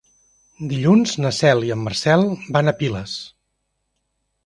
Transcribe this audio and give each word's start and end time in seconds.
Dilluns 0.71 1.13
na 1.25 1.33
Cel 1.41 1.63
i 1.69 1.71
en 1.77 1.85
Marcel 1.89 2.27
van 2.59 2.73
a 2.73 2.77
Piles. 2.83 3.17